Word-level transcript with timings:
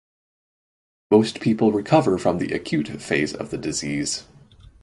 Most 1.11 1.39
people 1.39 1.71
recover 1.71 2.17
from 2.17 2.39
the 2.39 2.53
acute 2.53 2.87
phase 2.99 3.35
of 3.35 3.51
the 3.51 3.57
disease. 3.59 4.23